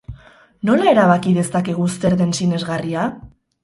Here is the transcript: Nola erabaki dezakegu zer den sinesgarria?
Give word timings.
Nola 0.69 0.87
erabaki 0.93 1.35
dezakegu 1.37 1.87
zer 2.01 2.19
den 2.25 2.37
sinesgarria? 2.43 3.11